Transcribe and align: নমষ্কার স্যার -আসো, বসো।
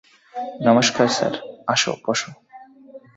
নমষ্কার 0.65 1.07
স্যার 1.09 1.33
-আসো, 1.67 1.91
বসো। 2.05 2.29